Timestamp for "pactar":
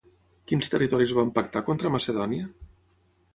1.35-1.63